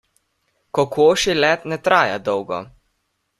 Kokošji 0.77 1.35
let 1.43 1.67
ne 1.75 1.79
traja 1.89 2.17
dolgo. 2.31 2.63